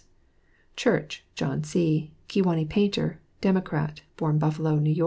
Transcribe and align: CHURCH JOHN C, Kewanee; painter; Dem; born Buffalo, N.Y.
CHURCH 0.75 1.23
JOHN 1.35 1.63
C, 1.63 2.11
Kewanee; 2.27 2.67
painter; 2.67 3.21
Dem; 3.41 3.61
born 4.17 4.39
Buffalo, 4.39 4.77
N.Y. 4.77 4.95